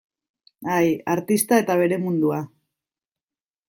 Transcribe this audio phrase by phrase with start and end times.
[0.77, 2.43] Ai, artista eta bere mundua.